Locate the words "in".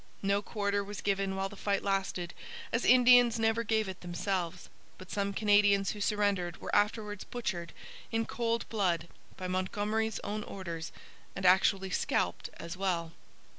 8.11-8.25